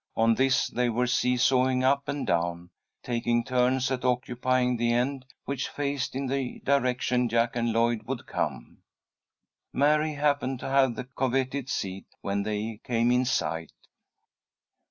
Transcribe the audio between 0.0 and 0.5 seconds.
On